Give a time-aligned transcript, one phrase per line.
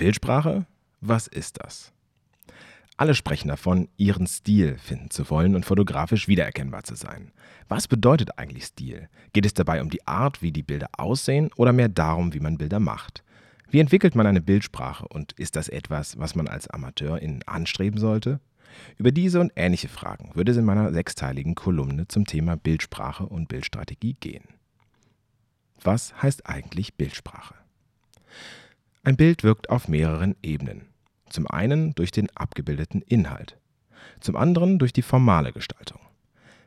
[0.00, 0.64] Bildsprache?
[1.02, 1.92] Was ist das?
[2.96, 7.32] Alle sprechen davon, ihren Stil finden zu wollen und fotografisch wiedererkennbar zu sein.
[7.68, 9.10] Was bedeutet eigentlich Stil?
[9.34, 12.56] Geht es dabei um die Art, wie die Bilder aussehen oder mehr darum, wie man
[12.56, 13.22] Bilder macht?
[13.68, 18.40] Wie entwickelt man eine Bildsprache und ist das etwas, was man als Amateurin anstreben sollte?
[18.96, 23.48] Über diese und ähnliche Fragen würde es in meiner sechsteiligen Kolumne zum Thema Bildsprache und
[23.48, 24.44] Bildstrategie gehen.
[25.82, 27.54] Was heißt eigentlich Bildsprache?
[29.02, 30.82] Ein Bild wirkt auf mehreren Ebenen.
[31.30, 33.56] Zum einen durch den abgebildeten Inhalt,
[34.20, 36.00] zum anderen durch die formale Gestaltung.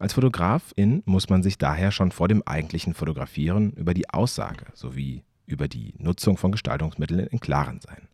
[0.00, 5.22] Als Fotografin muss man sich daher schon vor dem eigentlichen Fotografieren über die Aussage sowie
[5.46, 8.08] über die Nutzung von Gestaltungsmitteln im Klaren sein.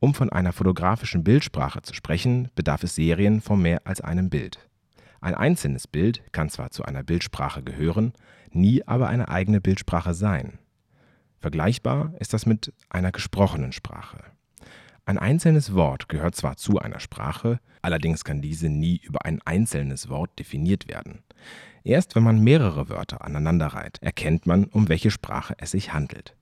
[0.00, 4.68] Um von einer fotografischen Bildsprache zu sprechen, bedarf es Serien von mehr als einem Bild.
[5.22, 8.12] Ein einzelnes Bild kann zwar zu einer Bildsprache gehören,
[8.52, 10.58] nie aber eine eigene Bildsprache sein.
[11.40, 14.18] Vergleichbar ist das mit einer gesprochenen Sprache.
[15.04, 20.08] Ein einzelnes Wort gehört zwar zu einer Sprache, allerdings kann diese nie über ein einzelnes
[20.08, 21.22] Wort definiert werden.
[21.84, 26.34] Erst wenn man mehrere Wörter aneinanderreiht, erkennt man, um welche Sprache es sich handelt.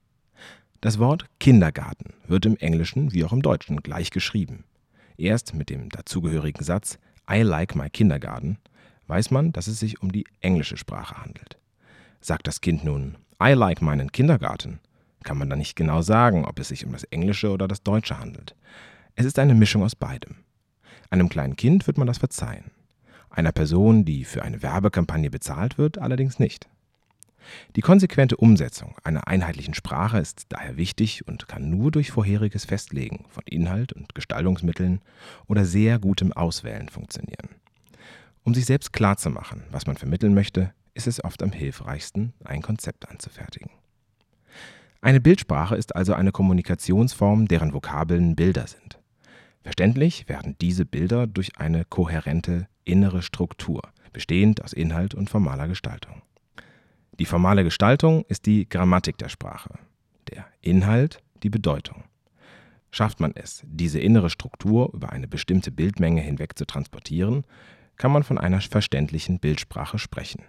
[0.80, 4.64] Das Wort Kindergarten wird im Englischen wie auch im Deutschen gleich geschrieben.
[5.16, 6.98] Erst mit dem dazugehörigen Satz
[7.30, 8.58] I like my kindergarten
[9.06, 11.58] weiß man, dass es sich um die englische Sprache handelt.
[12.20, 14.80] Sagt das Kind nun I like meinen Kindergarten,
[15.26, 18.18] kann man dann nicht genau sagen, ob es sich um das Englische oder das Deutsche
[18.18, 18.56] handelt.
[19.14, 20.36] Es ist eine Mischung aus beidem.
[21.10, 22.70] Einem kleinen Kind wird man das verzeihen.
[23.28, 26.68] Einer Person, die für eine Werbekampagne bezahlt wird, allerdings nicht.
[27.76, 33.24] Die konsequente Umsetzung einer einheitlichen Sprache ist daher wichtig und kann nur durch vorheriges Festlegen
[33.28, 35.00] von Inhalt und Gestaltungsmitteln
[35.46, 37.50] oder sehr gutem Auswählen funktionieren.
[38.42, 43.08] Um sich selbst klarzumachen, was man vermitteln möchte, ist es oft am hilfreichsten, ein Konzept
[43.08, 43.70] anzufertigen.
[45.06, 48.98] Eine Bildsprache ist also eine Kommunikationsform, deren Vokabeln Bilder sind.
[49.62, 56.22] Verständlich werden diese Bilder durch eine kohärente innere Struktur, bestehend aus Inhalt und formaler Gestaltung.
[57.20, 59.78] Die formale Gestaltung ist die Grammatik der Sprache,
[60.32, 62.02] der Inhalt die Bedeutung.
[62.90, 67.44] Schafft man es, diese innere Struktur über eine bestimmte Bildmenge hinweg zu transportieren,
[67.96, 70.42] kann man von einer verständlichen Bildsprache sprechen.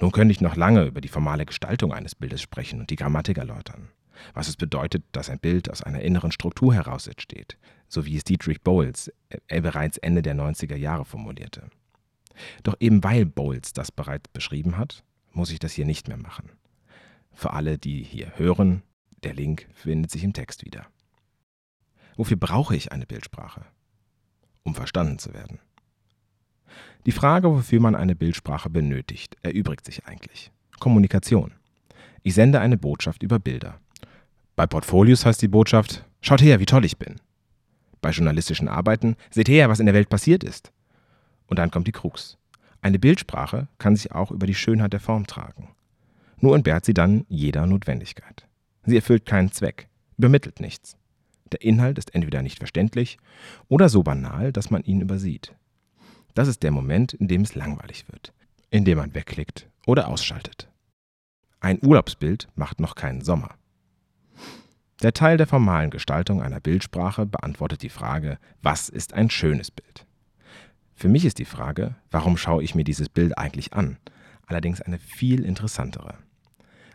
[0.00, 3.38] Nun könnte ich noch lange über die formale Gestaltung eines Bildes sprechen und die Grammatik
[3.38, 3.90] erläutern.
[4.32, 8.24] Was es bedeutet, dass ein Bild aus einer inneren Struktur heraus entsteht, so wie es
[8.24, 9.12] Dietrich Bowles
[9.48, 11.68] äh, bereits Ende der 90er Jahre formulierte.
[12.62, 16.50] Doch eben weil Bowles das bereits beschrieben hat, muss ich das hier nicht mehr machen.
[17.32, 18.82] Für alle, die hier hören,
[19.22, 20.86] der Link findet sich im Text wieder.
[22.16, 23.66] Wofür brauche ich eine Bildsprache?
[24.62, 25.58] Um verstanden zu werden.
[27.06, 30.50] Die Frage, wofür man eine Bildsprache benötigt, erübrigt sich eigentlich.
[30.80, 31.52] Kommunikation.
[32.22, 33.78] Ich sende eine Botschaft über Bilder.
[34.56, 37.16] Bei Portfolios heißt die Botschaft, schaut her, wie toll ich bin.
[38.00, 40.72] Bei journalistischen Arbeiten, seht her, was in der Welt passiert ist.
[41.46, 42.38] Und dann kommt die Krux.
[42.80, 45.74] Eine Bildsprache kann sich auch über die Schönheit der Form tragen.
[46.38, 48.46] Nur entbehrt sie dann jeder Notwendigkeit.
[48.84, 50.96] Sie erfüllt keinen Zweck, übermittelt nichts.
[51.52, 53.18] Der Inhalt ist entweder nicht verständlich
[53.68, 55.54] oder so banal, dass man ihn übersieht.
[56.34, 58.32] Das ist der Moment, in dem es langweilig wird,
[58.70, 60.68] in dem man wegklickt oder ausschaltet.
[61.60, 63.54] Ein Urlaubsbild macht noch keinen Sommer.
[65.02, 70.06] Der Teil der formalen Gestaltung einer Bildsprache beantwortet die Frage, was ist ein schönes Bild?
[70.94, 73.98] Für mich ist die Frage, warum schaue ich mir dieses Bild eigentlich an,
[74.46, 76.18] allerdings eine viel interessantere.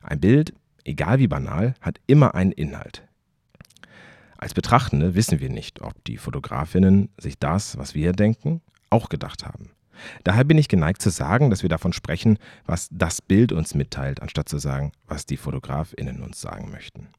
[0.01, 0.53] Ein Bild,
[0.85, 3.07] egal wie banal, hat immer einen Inhalt.
[4.37, 9.45] Als Betrachtende wissen wir nicht, ob die Fotografinnen sich das, was wir denken, auch gedacht
[9.45, 9.71] haben.
[10.23, 14.21] Daher bin ich geneigt zu sagen, dass wir davon sprechen, was das Bild uns mitteilt,
[14.21, 17.09] anstatt zu sagen, was die Fotografinnen uns sagen möchten.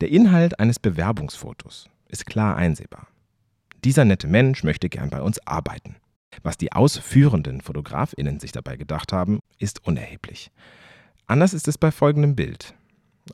[0.00, 3.08] Der Inhalt eines Bewerbungsfotos ist klar einsehbar.
[3.84, 5.96] Dieser nette Mensch möchte gern bei uns arbeiten.
[6.42, 10.50] Was die ausführenden Fotografinnen sich dabei gedacht haben, ist unerheblich.
[11.26, 12.74] Anders ist es bei folgendem Bild.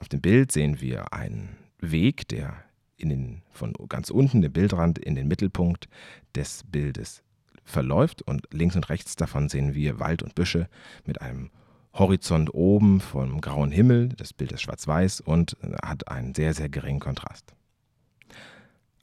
[0.01, 2.65] Auf dem Bild sehen wir einen Weg, der
[3.01, 5.88] den, von ganz unten dem Bildrand in den Mittelpunkt
[6.35, 7.24] des Bildes
[7.64, 10.69] verläuft und links und rechts davon sehen wir Wald und Büsche
[11.05, 11.50] mit einem
[11.94, 14.08] Horizont oben vom grauen Himmel.
[14.11, 17.55] Das Bild ist schwarz-weiß und hat einen sehr, sehr geringen Kontrast.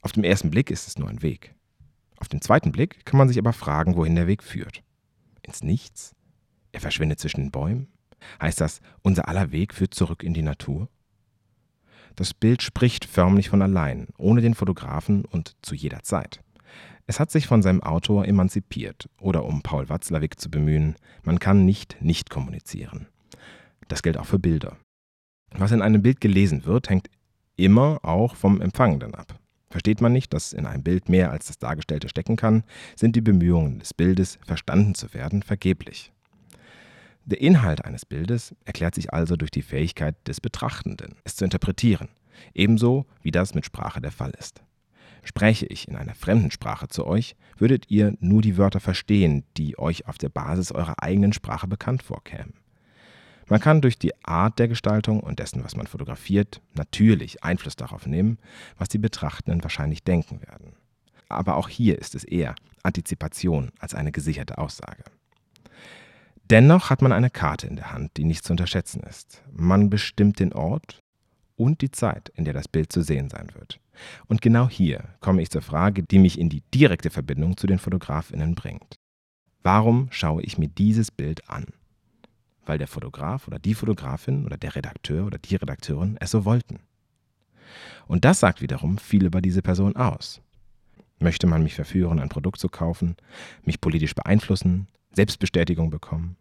[0.02, 1.54] Auf den ersten Blick ist es nur ein Weg.
[2.16, 4.82] Auf den zweiten Blick kann man sich aber fragen, wohin der Weg führt.
[5.42, 6.14] Ins Nichts?
[6.72, 7.88] Er verschwindet zwischen den Bäumen?
[8.40, 10.88] Heißt das, unser aller Weg führt zurück in die Natur?
[12.14, 16.42] Das Bild spricht förmlich von allein, ohne den Fotografen und zu jeder Zeit.
[17.06, 21.64] Es hat sich von seinem Autor emanzipiert, oder um Paul Watzlawick zu bemühen, man kann
[21.64, 23.08] nicht nicht kommunizieren.
[23.88, 24.76] Das gilt auch für Bilder.
[25.54, 27.08] Was in einem Bild gelesen wird, hängt
[27.56, 29.38] immer auch vom Empfangenden ab.
[29.70, 32.62] Versteht man nicht, dass in einem Bild mehr als das Dargestellte stecken kann,
[32.94, 36.12] sind die Bemühungen des Bildes, verstanden zu werden, vergeblich.
[37.24, 42.08] Der Inhalt eines Bildes erklärt sich also durch die Fähigkeit des Betrachtenden, es zu interpretieren,
[42.52, 44.62] ebenso wie das mit Sprache der Fall ist.
[45.22, 49.78] Spräche ich in einer fremden Sprache zu euch, würdet ihr nur die Wörter verstehen, die
[49.78, 52.54] euch auf der Basis eurer eigenen Sprache bekannt vorkämen.
[53.48, 58.06] Man kann durch die Art der Gestaltung und dessen, was man fotografiert, natürlich Einfluss darauf
[58.06, 58.38] nehmen,
[58.78, 60.74] was die Betrachtenden wahrscheinlich denken werden.
[61.28, 65.04] Aber auch hier ist es eher Antizipation als eine gesicherte Aussage.
[66.50, 69.42] Dennoch hat man eine Karte in der Hand, die nicht zu unterschätzen ist.
[69.50, 71.02] Man bestimmt den Ort
[71.56, 73.80] und die Zeit, in der das Bild zu sehen sein wird.
[74.26, 77.78] Und genau hier komme ich zur Frage, die mich in die direkte Verbindung zu den
[77.78, 78.96] Fotografinnen bringt.
[79.62, 81.66] Warum schaue ich mir dieses Bild an?
[82.66, 86.80] Weil der Fotograf oder die Fotografin oder der Redakteur oder die Redakteurin es so wollten.
[88.06, 90.40] Und das sagt wiederum viel über diese Person aus.
[91.18, 93.16] Möchte man mich verführen, ein Produkt zu kaufen,
[93.64, 96.36] mich politisch beeinflussen, Selbstbestätigung bekommen?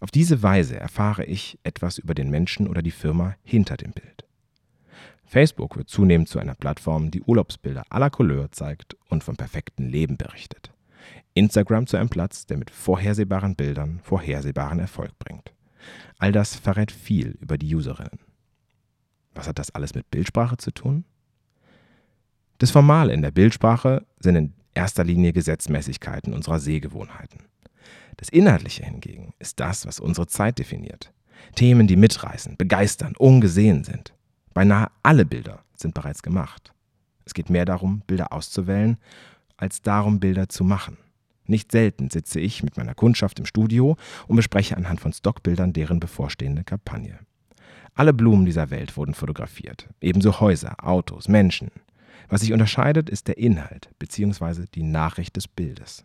[0.00, 4.26] Auf diese Weise erfahre ich etwas über den Menschen oder die Firma hinter dem Bild.
[5.30, 10.16] Facebook wird zunehmend zu einer Plattform, die Urlaubsbilder aller Couleur zeigt und vom perfekten Leben
[10.16, 10.72] berichtet.
[11.34, 15.54] Instagram zu einem Platz, der mit vorhersehbaren Bildern vorhersehbaren Erfolg bringt.
[16.18, 18.18] All das verrät viel über die Userinnen.
[19.32, 21.04] Was hat das alles mit Bildsprache zu tun?
[22.58, 27.44] Das Formale in der Bildsprache sind in erster Linie Gesetzmäßigkeiten unserer Sehgewohnheiten.
[28.16, 31.12] Das Inhaltliche hingegen ist das, was unsere Zeit definiert.
[31.54, 34.12] Themen, die mitreißen, begeistern, ungesehen sind.
[34.54, 36.72] Beinahe alle Bilder sind bereits gemacht.
[37.24, 38.98] Es geht mehr darum, Bilder auszuwählen,
[39.56, 40.96] als darum, Bilder zu machen.
[41.46, 43.96] Nicht selten sitze ich mit meiner Kundschaft im Studio
[44.28, 47.18] und bespreche anhand von Stockbildern deren bevorstehende Kampagne.
[47.94, 51.70] Alle Blumen dieser Welt wurden fotografiert, ebenso Häuser, Autos, Menschen.
[52.28, 54.66] Was sich unterscheidet, ist der Inhalt bzw.
[54.74, 56.04] die Nachricht des Bildes.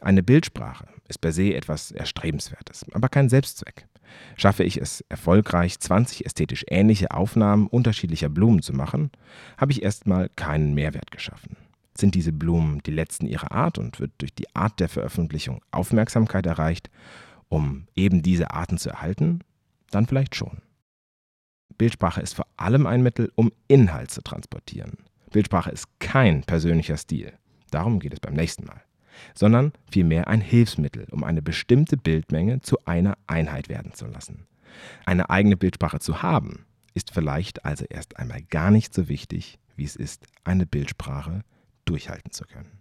[0.00, 3.88] Eine Bildsprache ist per se etwas Erstrebenswertes, aber kein Selbstzweck.
[4.36, 9.10] Schaffe ich es erfolgreich, 20 ästhetisch ähnliche Aufnahmen unterschiedlicher Blumen zu machen,
[9.56, 11.56] habe ich erstmal keinen Mehrwert geschaffen.
[11.96, 16.46] Sind diese Blumen die letzten ihrer Art und wird durch die Art der Veröffentlichung Aufmerksamkeit
[16.46, 16.90] erreicht,
[17.48, 19.40] um eben diese Arten zu erhalten?
[19.90, 20.62] Dann vielleicht schon.
[21.76, 24.98] Bildsprache ist vor allem ein Mittel, um Inhalt zu transportieren.
[25.30, 27.32] Bildsprache ist kein persönlicher Stil.
[27.70, 28.82] Darum geht es beim nächsten Mal
[29.34, 34.46] sondern vielmehr ein Hilfsmittel, um eine bestimmte Bildmenge zu einer Einheit werden zu lassen.
[35.06, 39.84] Eine eigene Bildsprache zu haben, ist vielleicht also erst einmal gar nicht so wichtig, wie
[39.84, 41.42] es ist, eine Bildsprache
[41.84, 42.78] durchhalten zu können.